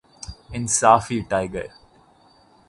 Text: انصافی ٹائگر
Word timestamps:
انصافی 0.53 1.19
ٹائگر 1.29 1.67